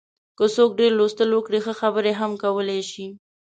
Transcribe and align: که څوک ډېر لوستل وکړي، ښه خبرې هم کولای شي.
که 0.37 0.45
څوک 0.55 0.71
ډېر 0.79 0.91
لوستل 0.99 1.29
وکړي، 1.33 1.59
ښه 1.65 1.73
خبرې 1.81 2.11
هم 2.19 2.31
کولای 2.43 2.81
شي. 2.91 3.05